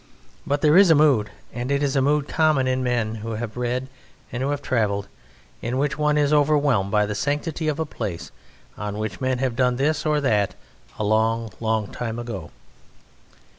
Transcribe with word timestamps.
But 0.47 0.61
there 0.61 0.77
is 0.77 0.89
a 0.89 0.95
mood, 0.95 1.29
and 1.53 1.69
it 1.69 1.83
is 1.83 1.95
a 1.95 2.01
mood 2.01 2.27
common 2.27 2.65
in 2.67 2.81
men 2.83 3.13
who 3.21 3.33
have 3.33 3.55
read 3.55 3.87
and 4.31 4.41
who 4.41 4.49
have 4.49 4.63
travelled, 4.63 5.07
in 5.61 5.77
which 5.77 5.95
one 5.95 6.17
is 6.17 6.33
overwhelmed 6.33 6.89
by 6.89 7.05
the 7.05 7.13
sanctity 7.13 7.67
of 7.67 7.79
a 7.79 7.85
place 7.85 8.31
on 8.79 8.97
which 8.97 9.21
men 9.21 9.37
have 9.37 9.55
done 9.55 9.75
this 9.75 10.03
or 10.03 10.19
that 10.19 10.55
a 10.97 11.03
long, 11.03 11.51
long 11.59 11.91
time 11.91 12.17
ago. 12.17 12.49